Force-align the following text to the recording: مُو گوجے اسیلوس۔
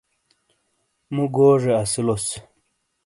مُو 1.13 1.23
گوجے 1.35 1.73
اسیلوس۔ 1.81 2.25